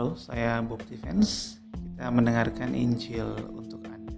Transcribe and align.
Halo, 0.00 0.16
saya 0.16 0.64
Bob 0.64 0.80
Defense. 0.88 1.60
Kita 1.76 2.08
mendengarkan 2.08 2.72
Injil 2.72 3.36
untuk 3.52 3.84
Anda. 3.84 4.16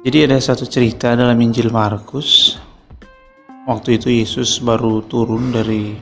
Jadi 0.00 0.24
ada 0.24 0.40
satu 0.40 0.64
cerita 0.64 1.12
dalam 1.12 1.36
Injil 1.44 1.68
Markus. 1.68 2.56
Waktu 3.68 4.00
itu 4.00 4.08
Yesus 4.08 4.64
baru 4.64 5.04
turun 5.04 5.52
dari 5.52 5.92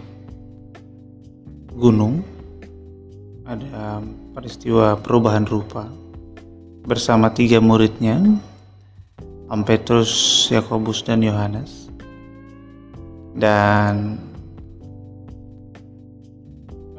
gunung. 1.75 2.23
Ada 3.43 4.07
peristiwa 4.39 4.95
perubahan 5.03 5.51
rupa 5.51 5.91
bersama 6.87 7.27
tiga 7.35 7.59
muridnya, 7.59 8.23
Petrus, 9.67 10.47
Yakobus, 10.47 11.03
dan 11.03 11.27
Yohanes. 11.27 11.91
Dan 13.35 14.30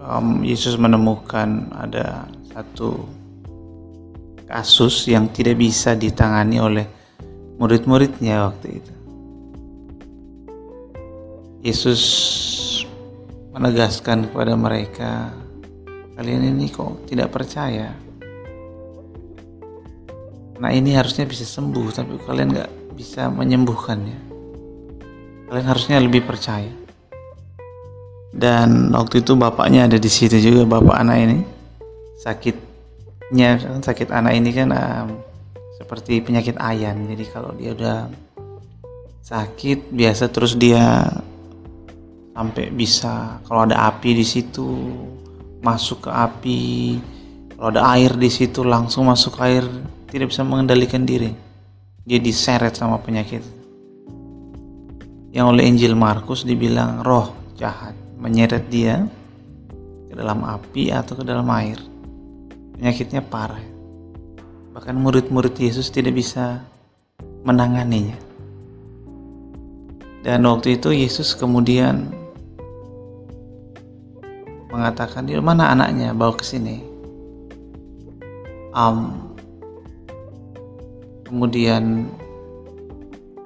um, 0.01 0.41
Yesus 0.41 0.75
menemukan 0.77 1.69
ada 1.77 2.25
satu 2.51 3.05
kasus 4.49 5.07
yang 5.07 5.31
tidak 5.31 5.61
bisa 5.61 5.95
ditangani 5.95 6.57
oleh 6.59 6.85
murid-muridnya 7.55 8.51
waktu 8.51 8.81
itu. 8.81 8.93
Yesus 11.61 12.01
menegaskan 13.53 14.27
kepada 14.27 14.57
mereka, 14.57 15.29
kalian 16.17 16.57
ini 16.57 16.67
kok 16.73 17.05
tidak 17.05 17.29
percaya. 17.29 17.93
Nah 20.61 20.69
ini 20.73 20.97
harusnya 20.97 21.29
bisa 21.29 21.45
sembuh, 21.45 21.87
tapi 21.93 22.17
kalian 22.25 22.49
nggak 22.49 22.71
bisa 22.97 23.29
menyembuhkannya. 23.29 24.19
Kalian 25.49 25.67
harusnya 25.69 26.01
lebih 26.01 26.25
percaya. 26.25 26.80
Dan 28.31 28.95
waktu 28.95 29.19
itu 29.19 29.35
bapaknya 29.35 29.91
ada 29.91 29.99
di 29.99 30.07
situ 30.07 30.39
juga, 30.39 30.79
bapak 30.79 30.95
anak 31.03 31.17
ini. 31.19 31.37
Sakitnya 32.23 33.59
sakit 33.83 34.07
anak 34.07 34.33
ini 34.39 34.49
kan 34.55 34.71
um, 34.71 35.07
seperti 35.75 36.23
penyakit 36.23 36.55
ayan. 36.55 37.11
Jadi 37.11 37.23
kalau 37.27 37.51
dia 37.59 37.75
udah 37.75 38.07
sakit 39.19 39.91
biasa 39.91 40.31
terus 40.31 40.55
dia 40.55 41.11
sampai 42.31 42.71
bisa 42.71 43.43
kalau 43.43 43.67
ada 43.67 43.91
api 43.91 44.15
di 44.15 44.23
situ 44.23 44.67
masuk 45.59 46.07
ke 46.07 46.09
api. 46.09 46.63
Kalau 47.59 47.67
ada 47.67 47.83
air 47.93 48.15
di 48.15 48.31
situ 48.31 48.63
langsung 48.63 49.11
masuk 49.11 49.43
air 49.43 49.67
tidak 50.07 50.31
bisa 50.31 50.47
mengendalikan 50.47 51.03
diri. 51.03 51.35
Dia 52.07 52.17
diseret 52.17 52.79
sama 52.79 52.97
penyakit. 52.97 53.43
Yang 55.35 55.45
oleh 55.45 55.63
Injil 55.67 55.93
Markus 55.99 56.47
dibilang 56.47 57.03
roh 57.05 57.35
jahat 57.59 58.00
menyeret 58.21 58.69
dia 58.69 59.09
ke 60.07 60.13
dalam 60.13 60.45
api 60.45 60.93
atau 60.93 61.17
ke 61.17 61.25
dalam 61.25 61.49
air. 61.49 61.81
Penyakitnya 62.77 63.25
parah. 63.25 63.61
Bahkan 64.77 64.95
murid-murid 64.95 65.57
Yesus 65.57 65.89
tidak 65.89 66.15
bisa 66.15 66.61
menanganinya. 67.41 68.15
Dan 70.21 70.45
waktu 70.45 70.77
itu 70.77 70.93
Yesus 70.93 71.33
kemudian 71.33 72.13
mengatakan 74.69 75.25
di 75.25 75.33
mana 75.41 75.73
anaknya? 75.73 76.13
Bawa 76.13 76.37
ke 76.37 76.45
sini. 76.45 76.85
Um, 78.71 79.33
kemudian 81.27 82.07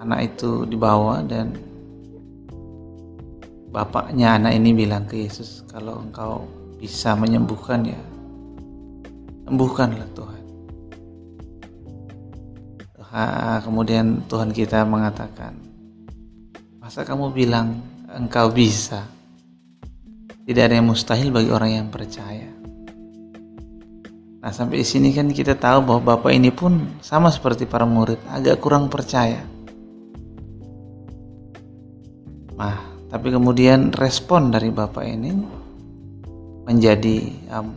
anak 0.04 0.36
itu 0.36 0.70
dibawa 0.70 1.26
dan 1.26 1.58
bapaknya 3.76 4.40
anak 4.40 4.56
ini 4.56 4.72
bilang 4.72 5.04
ke 5.04 5.28
Yesus 5.28 5.68
kalau 5.68 6.00
engkau 6.00 6.48
bisa 6.80 7.12
menyembuhkan 7.20 7.84
ya 7.84 8.00
sembuhkanlah 9.52 10.08
Tuhan 10.16 10.44
kemudian 13.68 14.24
Tuhan 14.32 14.56
kita 14.56 14.88
mengatakan 14.88 15.60
masa 16.80 17.04
kamu 17.04 17.36
bilang 17.36 17.84
engkau 18.16 18.48
bisa 18.48 19.04
tidak 20.46 20.70
ada 20.70 20.78
yang 20.78 20.88
mustahil 20.94 21.34
bagi 21.34 21.50
orang 21.50 21.72
yang 21.74 21.88
percaya. 21.90 22.46
Nah 24.46 24.54
sampai 24.54 24.86
di 24.86 24.86
sini 24.86 25.10
kan 25.10 25.34
kita 25.34 25.58
tahu 25.58 25.82
bahwa 25.82 26.14
bapak 26.14 26.38
ini 26.38 26.54
pun 26.54 27.02
sama 27.02 27.34
seperti 27.34 27.66
para 27.66 27.82
murid 27.82 28.22
agak 28.30 28.62
kurang 28.62 28.86
percaya. 28.86 29.42
Nah 32.54 32.95
tapi 33.16 33.32
kemudian 33.32 33.96
respon 33.96 34.52
dari 34.52 34.76
bapak 34.76 35.08
ini 35.08 35.32
menjadi 36.68 37.32
um, 37.48 37.72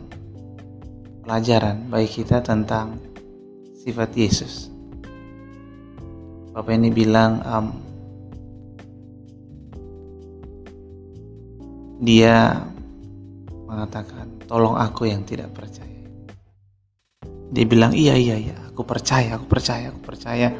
pelajaran 1.23 1.87
bagi 1.87 2.11
kita 2.11 2.43
tentang 2.43 2.99
sifat 3.79 4.11
Yesus. 4.19 4.67
Bapak 6.51 6.75
ini 6.75 6.91
bilang 6.91 7.39
um, 7.47 7.71
dia 12.03 12.59
mengatakan, 13.63 14.43
"Tolong 14.43 14.75
aku 14.75 15.07
yang 15.07 15.23
tidak 15.23 15.55
percaya." 15.55 16.03
Dia 17.55 17.63
bilang, 17.63 17.95
"Iya, 17.95 18.19
iya, 18.19 18.35
iya, 18.35 18.59
aku 18.67 18.83
percaya, 18.83 19.39
aku 19.39 19.47
percaya, 19.47 19.87
aku 19.87 20.03
percaya." 20.03 20.51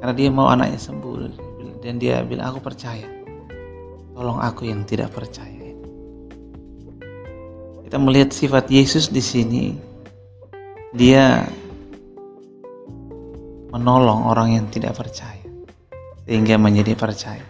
Karena 0.00 0.14
dia 0.16 0.32
mau 0.32 0.48
anaknya 0.48 0.80
sembuh 0.80 1.14
dan 1.84 2.00
dia 2.00 2.24
bilang, 2.24 2.56
"Aku 2.56 2.64
percaya." 2.64 3.15
Tolong 4.16 4.40
aku 4.40 4.64
yang 4.64 4.80
tidak 4.88 5.12
percaya. 5.12 5.76
Kita 7.84 8.00
melihat 8.00 8.32
sifat 8.32 8.64
Yesus 8.72 9.12
di 9.12 9.20
sini. 9.20 9.76
Dia 10.96 11.44
menolong 13.76 14.24
orang 14.24 14.56
yang 14.56 14.66
tidak 14.72 14.96
percaya 14.96 15.44
sehingga 16.24 16.56
menjadi 16.56 16.96
percaya. 16.96 17.44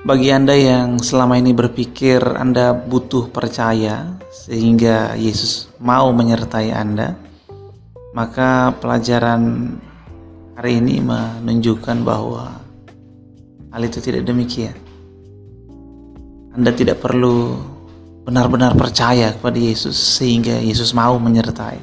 Bagi 0.00 0.32
Anda 0.32 0.56
yang 0.56 0.96
selama 0.96 1.36
ini 1.36 1.52
berpikir 1.52 2.24
Anda 2.24 2.72
butuh 2.72 3.28
percaya 3.28 4.16
sehingga 4.32 5.12
Yesus 5.12 5.68
mau 5.76 6.08
menyertai 6.08 6.72
Anda, 6.72 7.20
maka 8.16 8.72
pelajaran 8.80 9.76
hari 10.56 10.80
ini 10.80 11.04
menunjukkan 11.04 12.00
bahwa 12.00 12.64
hal 13.78 13.86
itu 13.86 14.02
tidak 14.02 14.26
demikian. 14.26 14.74
Anda 16.50 16.74
tidak 16.74 16.98
perlu 16.98 17.54
benar-benar 18.26 18.74
percaya 18.74 19.30
kepada 19.30 19.54
Yesus 19.54 19.94
sehingga 19.94 20.58
Yesus 20.58 20.90
mau 20.90 21.14
menyertai. 21.22 21.78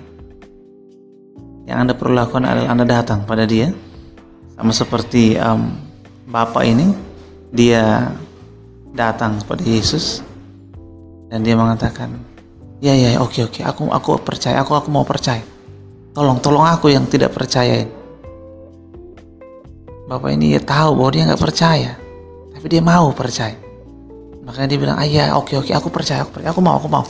Yang 1.63 1.78
Anda 1.79 1.94
perlu 1.95 2.19
lakukan 2.19 2.44
adalah 2.44 2.75
Anda 2.75 2.83
datang 2.83 3.23
pada 3.23 3.47
Dia, 3.47 3.72
sama 4.59 4.75
seperti 4.75 5.39
um, 5.39 5.72
Bapak 6.28 6.67
ini 6.67 6.91
dia 7.56 8.12
datang 8.91 9.39
kepada 9.39 9.63
Yesus 9.63 10.19
dan 11.31 11.47
dia 11.47 11.56
mengatakan, 11.56 12.12
"Ya 12.83 12.91
ya, 12.91 13.23
oke 13.23 13.47
oke, 13.47 13.63
aku 13.63 13.88
aku 13.88 14.19
percaya, 14.19 14.59
aku 14.59 14.75
aku 14.75 14.91
mau 14.91 15.07
percaya. 15.07 15.41
Tolong 16.12 16.44
tolong 16.44 16.67
aku 16.67 16.91
yang 16.91 17.07
tidak 17.07 17.31
percaya." 17.31 17.88
Bapak 20.05 20.38
ini 20.38 20.53
tahu 20.61 21.01
bahwa 21.01 21.09
dia 21.09 21.25
nggak 21.25 21.41
percaya, 21.41 21.97
tapi 22.53 22.66
dia 22.69 22.77
mau 22.77 23.09
percaya. 23.09 23.57
Makanya 24.45 24.67
dia 24.69 24.77
bilang, 24.77 24.97
"Ayah, 25.01 25.33
oke 25.33 25.57
oke, 25.57 25.73
aku 25.73 25.89
percaya, 25.89 26.21
aku 26.21 26.38
percaya, 26.38 26.53
aku 26.53 26.61
mau, 26.61 26.77
aku 26.77 26.85
mau. 26.85 27.05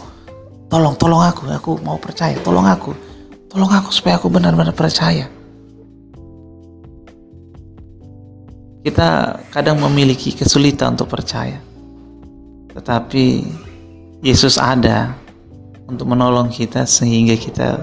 Tolong 0.71 0.95
tolong 0.95 1.19
aku, 1.19 1.43
aku 1.51 1.71
mau 1.83 1.99
percaya, 1.99 2.39
tolong 2.39 2.63
aku, 2.63 2.95
tolong 3.51 3.67
aku 3.67 3.91
supaya 3.91 4.15
aku 4.15 4.31
benar-benar 4.31 4.71
percaya." 4.71 5.27
Kita 8.79 9.43
kadang 9.51 9.83
memiliki 9.83 10.31
kesulitan 10.31 10.95
untuk 10.95 11.11
percaya. 11.11 11.59
Tetapi 12.71 13.25
Yesus 14.23 14.55
ada 14.55 15.11
untuk 15.83 16.07
menolong 16.07 16.47
kita 16.47 16.87
sehingga 16.87 17.35
kita 17.35 17.75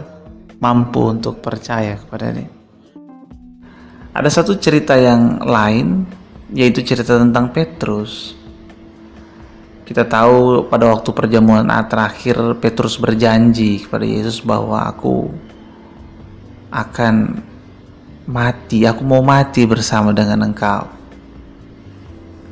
mampu 0.57 1.13
untuk 1.13 1.45
percaya 1.45 2.01
kepada 2.01 2.33
Dia. 2.33 2.62
Ada 4.13 4.29
satu 4.29 4.61
cerita 4.61 4.93
yang 4.93 5.41
lain 5.41 6.05
yaitu 6.53 6.85
cerita 6.85 7.17
tentang 7.17 7.49
Petrus. 7.49 8.37
Kita 9.89 10.05
tahu 10.05 10.69
pada 10.69 10.93
waktu 10.93 11.17
perjamuan 11.17 11.65
terakhir 11.89 12.37
Petrus 12.61 13.01
berjanji 13.01 13.81
kepada 13.81 14.05
Yesus 14.05 14.45
bahwa 14.45 14.85
aku 14.85 15.33
akan 16.69 17.41
mati, 18.29 18.85
aku 18.85 19.01
mau 19.01 19.25
mati 19.25 19.65
bersama 19.65 20.13
dengan 20.13 20.45
engkau. 20.45 20.93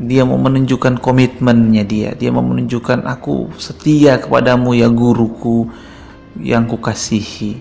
Dia 0.01 0.25
mau 0.25 0.41
menunjukkan 0.41 0.97
komitmennya 0.97 1.85
dia, 1.85 2.17
dia 2.17 2.33
mau 2.33 2.41
menunjukkan 2.41 3.05
aku 3.05 3.53
setia 3.61 4.17
kepadamu 4.17 4.73
ya 4.81 4.89
guruku 4.89 5.69
yang 6.41 6.65
kukasihi. 6.65 7.61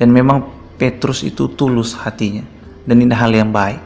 Dan 0.00 0.16
memang 0.16 0.48
Petrus 0.80 1.20
itu 1.28 1.44
tulus 1.52 1.92
hatinya 1.92 2.53
dan 2.84 2.96
ini 3.00 3.12
hal 3.12 3.32
yang 3.32 3.50
baik. 3.50 3.80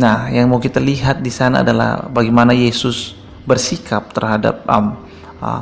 Nah, 0.00 0.32
yang 0.32 0.48
mau 0.48 0.56
kita 0.56 0.80
lihat 0.80 1.20
di 1.20 1.28
sana 1.28 1.60
adalah 1.60 2.08
bagaimana 2.08 2.56
Yesus 2.56 3.12
bersikap 3.44 4.12
terhadap 4.16 4.64
um, 4.64 4.96
uh, 5.44 5.60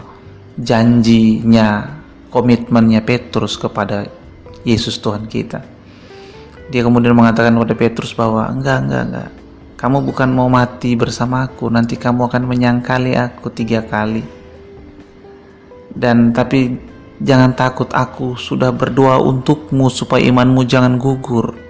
janjinya, 0.59 1.99
komitmennya 2.31 3.03
Petrus 3.03 3.59
kepada 3.59 4.07
Yesus 4.63 4.99
Tuhan 5.03 5.27
kita. 5.27 5.63
Dia 6.69 6.85
kemudian 6.85 7.17
mengatakan 7.17 7.57
kepada 7.57 7.75
Petrus 7.75 8.13
bahwa 8.13 8.45
enggak, 8.47 8.85
enggak, 8.85 9.05
enggak. 9.09 9.31
Kamu 9.79 10.03
bukan 10.03 10.29
mau 10.35 10.51
mati 10.51 10.99
bersamaku, 10.99 11.71
nanti 11.71 11.95
kamu 11.95 12.27
akan 12.31 12.43
menyangkali 12.45 13.15
aku 13.15 13.51
tiga 13.55 13.87
kali. 13.87 14.27
Dan 15.95 16.35
tapi 16.35 16.79
jangan 17.23 17.55
takut, 17.55 17.91
aku 17.95 18.35
sudah 18.35 18.75
berdoa 18.75 19.23
untukmu 19.23 19.87
supaya 19.91 20.23
imanmu 20.27 20.67
jangan 20.67 20.99
gugur. 20.99 21.68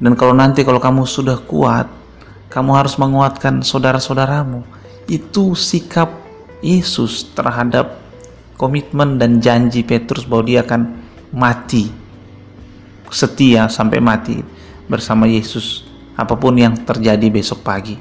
Dan 0.00 0.16
kalau 0.16 0.32
nanti 0.32 0.64
kalau 0.64 0.80
kamu 0.80 1.04
sudah 1.04 1.36
kuat, 1.44 1.84
kamu 2.48 2.70
harus 2.72 2.96
menguatkan 2.96 3.60
saudara-saudaramu. 3.60 4.64
Itu 5.04 5.52
sikap 5.52 6.08
Yesus 6.64 7.28
terhadap 7.36 8.00
komitmen 8.56 9.20
dan 9.20 9.38
janji 9.44 9.84
Petrus 9.84 10.24
bahwa 10.24 10.44
dia 10.48 10.60
akan 10.64 11.00
mati 11.30 11.88
setia 13.10 13.66
sampai 13.66 13.98
mati 13.98 14.38
bersama 14.86 15.26
Yesus 15.26 15.82
apa 16.14 16.34
pun 16.38 16.54
yang 16.54 16.74
terjadi 16.84 17.26
besok 17.30 17.62
pagi. 17.66 17.98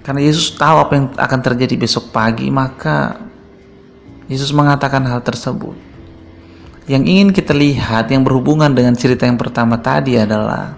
Karena 0.00 0.20
Yesus 0.24 0.56
tahu 0.56 0.76
apa 0.80 0.92
yang 0.96 1.06
akan 1.14 1.40
terjadi 1.44 1.76
besok 1.76 2.10
pagi, 2.10 2.48
maka 2.48 3.20
Yesus 4.26 4.50
mengatakan 4.50 5.04
hal 5.06 5.20
tersebut. 5.20 5.89
Yang 6.88 7.02
ingin 7.08 7.28
kita 7.34 7.52
lihat 7.52 8.08
yang 8.08 8.24
berhubungan 8.24 8.72
dengan 8.72 8.96
cerita 8.96 9.28
yang 9.28 9.36
pertama 9.36 9.76
tadi 9.76 10.16
adalah 10.16 10.76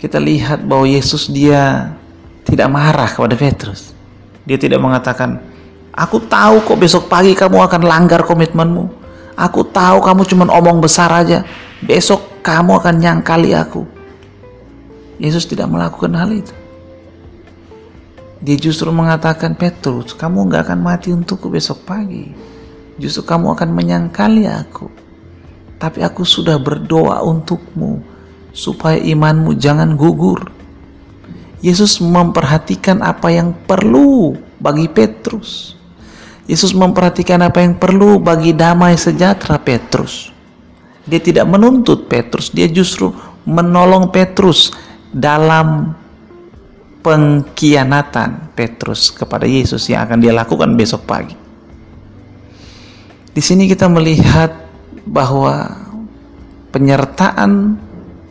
kita 0.00 0.16
lihat 0.16 0.64
bahwa 0.64 0.88
Yesus 0.88 1.28
dia 1.28 1.94
tidak 2.42 2.72
marah 2.72 3.06
kepada 3.06 3.36
Petrus. 3.36 3.92
Dia 4.48 4.56
tidak 4.56 4.80
mengatakan, 4.80 5.38
"Aku 5.94 6.18
tahu 6.24 6.64
kok 6.64 6.80
besok 6.80 7.06
pagi 7.06 7.36
kamu 7.36 7.60
akan 7.68 7.82
langgar 7.84 8.24
komitmenmu. 8.24 8.90
Aku 9.36 9.64
tahu 9.64 10.02
kamu 10.04 10.22
cuma 10.28 10.44
omong 10.52 10.82
besar 10.82 11.08
aja. 11.12 11.46
Besok 11.80 12.44
kamu 12.44 12.80
akan 12.80 12.94
nyangkali 13.00 13.56
aku. 13.56 13.88
Yesus 15.20 15.44
tidak 15.44 15.68
melakukan 15.68 16.12
hal 16.16 16.32
itu. 16.32 16.52
Dia 18.40 18.56
justru 18.56 18.88
mengatakan, 18.88 19.52
Petrus, 19.52 20.16
kamu 20.16 20.48
nggak 20.48 20.72
akan 20.72 20.80
mati 20.80 21.12
untukku 21.12 21.52
besok 21.52 21.84
pagi. 21.84 22.32
Justru 23.00 23.24
kamu 23.24 23.56
akan 23.56 23.70
menyangkali 23.72 24.44
aku. 24.44 24.92
Tapi 25.80 26.04
aku 26.04 26.20
sudah 26.28 26.60
berdoa 26.60 27.24
untukmu, 27.24 28.04
supaya 28.52 29.00
imanmu 29.00 29.56
jangan 29.56 29.96
gugur. 29.96 30.52
Yesus 31.64 32.04
memperhatikan 32.04 33.00
apa 33.00 33.32
yang 33.32 33.56
perlu 33.64 34.36
bagi 34.60 34.92
Petrus. 34.92 35.72
Yesus 36.44 36.76
memperhatikan 36.76 37.40
apa 37.40 37.64
yang 37.64 37.80
perlu 37.80 38.20
bagi 38.20 38.52
damai 38.52 39.00
sejahtera 39.00 39.56
Petrus. 39.56 40.28
Dia 41.08 41.20
tidak 41.24 41.48
menuntut 41.48 42.04
Petrus, 42.04 42.52
dia 42.52 42.68
justru 42.68 43.16
menolong 43.48 44.12
Petrus 44.12 44.76
dalam 45.08 45.96
pengkhianatan 47.00 48.52
Petrus 48.52 49.08
kepada 49.08 49.48
Yesus 49.48 49.88
yang 49.88 50.04
akan 50.04 50.20
dia 50.20 50.36
lakukan 50.36 50.76
besok 50.76 51.08
pagi. 51.08 51.39
Di 53.30 53.38
sini 53.38 53.70
kita 53.70 53.86
melihat 53.86 54.50
bahwa 55.06 55.70
penyertaan 56.74 57.78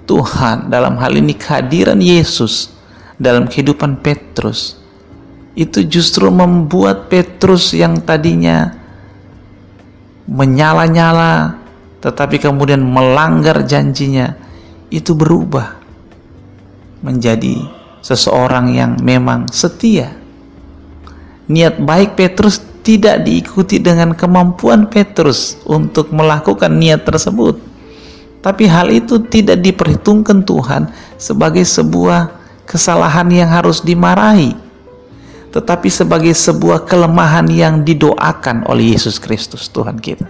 Tuhan 0.04 0.74
dalam 0.74 0.98
hal 0.98 1.16
ini 1.16 1.38
kehadiran 1.38 2.02
Yesus 2.02 2.74
dalam 3.20 3.46
kehidupan 3.46 4.00
Petrus 4.02 4.80
itu 5.54 5.84
justru 5.86 6.32
membuat 6.32 7.12
Petrus 7.12 7.76
yang 7.76 8.00
tadinya 8.02 8.74
menyala-nyala 10.26 11.60
tetapi 12.00 12.40
kemudian 12.40 12.80
melanggar 12.80 13.68
janjinya 13.68 14.40
itu 14.88 15.12
berubah 15.14 15.76
menjadi 17.04 17.60
seseorang 18.00 18.72
yang 18.72 18.92
memang 19.04 19.52
setia. 19.52 20.16
Niat 21.50 21.82
baik 21.82 22.16
Petrus 22.16 22.64
tidak 22.82 23.28
diikuti 23.28 23.78
dengan 23.78 24.16
kemampuan 24.16 24.88
Petrus 24.88 25.60
untuk 25.68 26.10
melakukan 26.16 26.72
niat 26.72 27.04
tersebut. 27.04 27.60
Tapi 28.40 28.64
hal 28.72 28.88
itu 28.88 29.20
tidak 29.28 29.60
diperhitungkan 29.60 30.48
Tuhan 30.48 30.88
sebagai 31.20 31.68
sebuah 31.68 32.32
kesalahan 32.64 33.28
yang 33.28 33.52
harus 33.52 33.84
dimarahi, 33.84 34.56
tetapi 35.52 35.92
sebagai 35.92 36.32
sebuah 36.32 36.88
kelemahan 36.88 37.52
yang 37.52 37.84
didoakan 37.84 38.64
oleh 38.70 38.96
Yesus 38.96 39.20
Kristus 39.20 39.68
Tuhan 39.68 40.00
kita. 40.00 40.30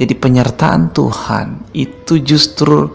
Jadi 0.00 0.16
penyertaan 0.16 0.96
Tuhan 0.96 1.68
itu 1.76 2.16
justru 2.24 2.88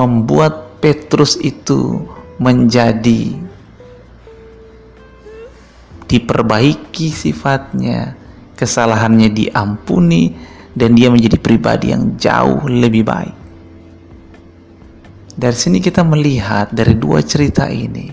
membuat 0.00 0.80
Petrus 0.80 1.36
itu 1.36 2.08
menjadi 2.40 3.36
diperbaiki 6.12 7.08
sifatnya, 7.08 8.12
kesalahannya 8.52 9.32
diampuni 9.32 10.36
dan 10.76 10.92
dia 10.92 11.08
menjadi 11.08 11.40
pribadi 11.40 11.96
yang 11.96 12.20
jauh 12.20 12.68
lebih 12.68 13.08
baik. 13.08 13.36
Dari 15.32 15.56
sini 15.56 15.80
kita 15.80 16.04
melihat 16.04 16.68
dari 16.76 16.92
dua 16.92 17.24
cerita 17.24 17.64
ini, 17.72 18.12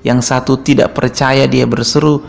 yang 0.00 0.24
satu 0.24 0.64
tidak 0.64 0.96
percaya 0.96 1.44
dia 1.44 1.68
berseru, 1.68 2.24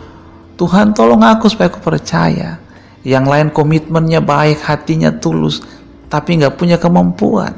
Tuhan 0.60 0.92
tolong 0.92 1.24
aku 1.24 1.48
supaya 1.48 1.72
aku 1.72 1.80
percaya 1.80 2.60
yang 3.00 3.24
lain 3.24 3.48
komitmennya 3.48 4.20
baik, 4.20 4.60
hatinya 4.60 5.08
tulus, 5.14 5.64
tapi 6.12 6.36
nggak 6.36 6.60
punya 6.60 6.76
kemampuan. 6.76 7.56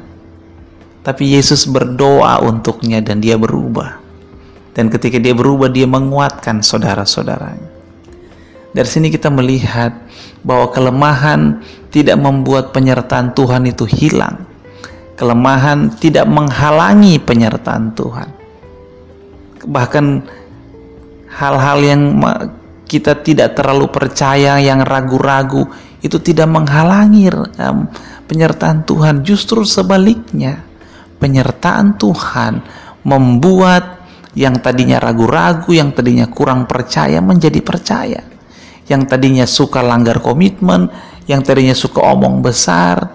Tapi 1.03 1.35
Yesus 1.35 1.67
berdoa 1.67 2.39
untuknya 2.43 3.03
dan 3.03 3.19
dia 3.19 3.35
berubah. 3.35 4.08
Dan 4.79 4.87
ketika 4.87 5.19
dia 5.19 5.35
berubah, 5.35 5.67
dia 5.67 5.83
menguatkan 5.83 6.63
saudara-saudaranya. 6.63 7.67
Dari 8.71 8.87
sini 8.87 9.11
kita 9.11 9.27
melihat 9.27 9.91
bahwa 10.39 10.71
kelemahan 10.71 11.59
tidak 11.91 12.15
membuat 12.15 12.71
penyertaan 12.71 13.35
Tuhan 13.35 13.67
itu 13.67 13.83
hilang. 13.83 14.47
Kelemahan 15.19 15.99
tidak 15.99 16.23
menghalangi 16.31 17.19
penyertaan 17.19 17.91
Tuhan. 17.91 18.29
Bahkan 19.67 20.05
hal-hal 21.27 21.79
yang 21.83 22.23
kita 22.87 23.19
tidak 23.19 23.59
terlalu 23.59 23.91
percaya, 23.91 24.63
yang 24.63 24.79
ragu-ragu, 24.87 25.67
itu 25.99 26.15
tidak 26.23 26.47
menghalangi 26.47 27.27
penyertaan 28.31 28.87
Tuhan. 28.87 29.27
Justru 29.27 29.67
sebaliknya, 29.67 30.63
penyertaan 31.19 31.99
Tuhan 31.99 32.63
membuat 33.03 33.98
yang 34.37 34.61
tadinya 34.61 35.01
ragu-ragu, 35.01 35.73
yang 35.73 35.89
tadinya 35.89 36.29
kurang 36.29 36.69
percaya 36.69 37.17
menjadi 37.21 37.59
percaya. 37.65 38.21
Yang 38.85 39.01
tadinya 39.09 39.45
suka 39.45 39.81
langgar 39.81 40.21
komitmen, 40.21 40.89
yang 41.29 41.41
tadinya 41.45 41.73
suka 41.77 42.01
omong 42.01 42.41
besar, 42.41 43.09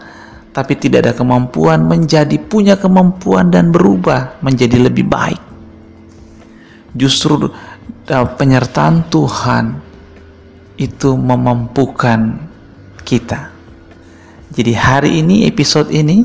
tapi 0.55 0.79
tidak 0.79 1.07
ada 1.07 1.13
kemampuan 1.19 1.83
menjadi 1.83 2.39
punya 2.39 2.79
kemampuan 2.79 3.51
dan 3.51 3.75
berubah 3.75 4.39
menjadi 4.39 4.87
lebih 4.87 5.07
baik. 5.11 5.43
Justru 6.95 7.51
penyertaan 8.07 9.11
Tuhan 9.11 9.65
itu 10.79 11.19
memampukan 11.19 12.39
kita. 13.03 13.51
Jadi 14.55 14.73
hari 14.79 15.11
ini 15.19 15.51
episode 15.51 15.91
ini 15.91 16.23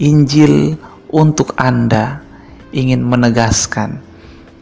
Injil 0.00 0.80
untuk 1.12 1.52
Anda 1.60 2.24
ingin 2.72 3.04
menegaskan 3.04 4.09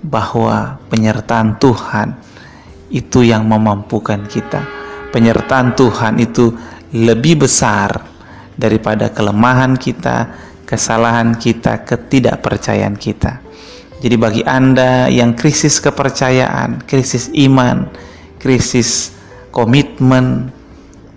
bahwa 0.02 0.78
penyertaan 0.88 1.58
Tuhan 1.58 2.14
itu 2.88 3.26
yang 3.26 3.44
memampukan 3.44 4.24
kita. 4.24 4.64
Penyertaan 5.12 5.74
Tuhan 5.74 6.20
itu 6.20 6.52
lebih 6.94 7.44
besar 7.48 8.04
daripada 8.56 9.12
kelemahan 9.12 9.76
kita, 9.76 10.32
kesalahan 10.64 11.36
kita, 11.36 11.84
ketidakpercayaan 11.84 12.96
kita. 12.96 13.40
Jadi 13.98 14.14
bagi 14.14 14.42
Anda 14.46 15.10
yang 15.10 15.34
krisis 15.34 15.82
kepercayaan, 15.82 16.86
krisis 16.86 17.34
iman, 17.34 17.90
krisis 18.38 19.10
komitmen, 19.50 20.54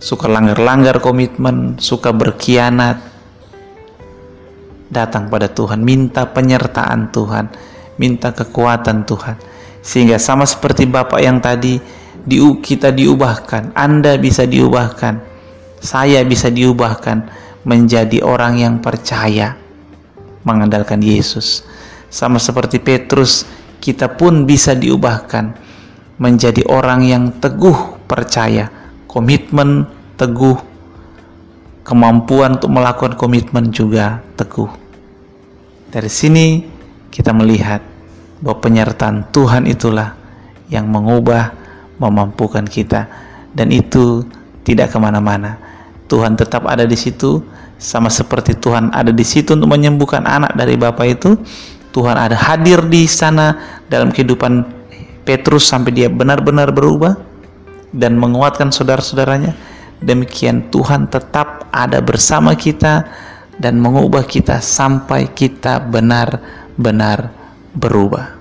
suka 0.01 0.25
langgar-langgar 0.25 0.97
komitmen, 0.97 1.77
suka 1.77 2.09
berkhianat, 2.09 2.97
datang 4.89 5.29
pada 5.29 5.45
Tuhan, 5.45 5.85
minta 5.85 6.25
penyertaan 6.25 7.13
Tuhan, 7.13 7.45
minta 7.95 8.31
kekuatan 8.31 9.03
Tuhan. 9.07 9.35
Sehingga 9.81 10.21
sama 10.21 10.45
seperti 10.45 10.85
Bapak 10.85 11.19
yang 11.19 11.41
tadi 11.41 11.81
di, 12.21 12.37
kita 12.37 12.93
diubahkan, 12.93 13.73
Anda 13.73 14.15
bisa 14.21 14.45
diubahkan, 14.45 15.17
saya 15.81 16.21
bisa 16.21 16.53
diubahkan 16.53 17.25
menjadi 17.65 18.21
orang 18.21 18.61
yang 18.61 18.75
percaya 18.77 19.57
mengandalkan 20.45 21.01
Yesus. 21.01 21.65
Sama 22.11 22.37
seperti 22.37 22.77
Petrus, 22.77 23.45
kita 23.81 24.13
pun 24.13 24.45
bisa 24.45 24.77
diubahkan 24.77 25.57
menjadi 26.21 26.61
orang 26.69 27.01
yang 27.01 27.23
teguh 27.41 28.05
percaya, 28.05 28.69
komitmen 29.09 29.89
teguh, 30.21 30.57
kemampuan 31.81 32.61
untuk 32.61 32.69
melakukan 32.69 33.17
komitmen 33.17 33.73
juga 33.73 34.21
teguh. 34.37 34.69
Dari 35.89 36.11
sini 36.11 36.61
kita 37.11 37.35
melihat 37.35 37.83
bahwa 38.41 38.57
penyertaan 38.63 39.29
Tuhan 39.29 39.69
itulah 39.69 40.17
yang 40.71 40.87
mengubah, 40.87 41.53
memampukan 41.99 42.63
kita, 42.65 43.05
dan 43.51 43.69
itu 43.69 44.23
tidak 44.63 44.95
ke 44.95 44.97
mana-mana. 44.97 45.59
Tuhan 46.07 46.39
tetap 46.39 46.65
ada 46.65 46.87
di 46.87 46.95
situ, 46.95 47.43
sama 47.75 48.07
seperti 48.07 48.55
Tuhan 48.57 48.89
ada 48.95 49.11
di 49.11 49.25
situ 49.27 49.53
untuk 49.53 49.69
menyembuhkan 49.69 50.23
anak 50.23 50.55
dari 50.55 50.79
bapak 50.79 51.07
itu. 51.11 51.35
Tuhan 51.91 52.15
ada 52.15 52.39
hadir 52.39 52.87
di 52.87 53.03
sana 53.03 53.59
dalam 53.91 54.15
kehidupan 54.15 54.63
Petrus 55.27 55.67
sampai 55.67 55.91
dia 55.91 56.07
benar-benar 56.07 56.71
berubah 56.71 57.19
dan 57.91 58.15
menguatkan 58.15 58.71
saudara-saudaranya. 58.71 59.53
Demikian 60.01 60.71
Tuhan 60.71 61.11
tetap 61.11 61.67
ada 61.69 61.99
bersama 61.99 62.55
kita 62.55 63.05
dan 63.61 63.77
mengubah 63.77 64.25
kita 64.25 64.63
sampai 64.63 65.29
kita 65.29 65.77
benar-benar 65.83 66.60
berubah. 67.75 68.40